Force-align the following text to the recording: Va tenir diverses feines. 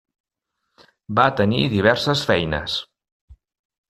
Va 1.19 1.25
tenir 1.41 1.61
diverses 1.73 2.23
feines. 2.31 2.79